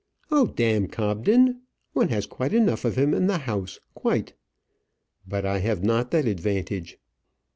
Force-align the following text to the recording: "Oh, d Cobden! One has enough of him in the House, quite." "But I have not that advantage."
"Oh, 0.31 0.47
d 0.47 0.87
Cobden! 0.87 1.61
One 1.93 2.09
has 2.09 2.25
enough 2.39 2.85
of 2.85 2.95
him 2.95 3.13
in 3.13 3.27
the 3.27 3.37
House, 3.37 3.79
quite." 3.93 4.33
"But 5.27 5.45
I 5.45 5.59
have 5.59 5.83
not 5.83 6.09
that 6.09 6.25
advantage." 6.25 6.97